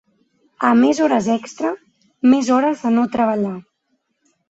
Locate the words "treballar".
3.19-3.57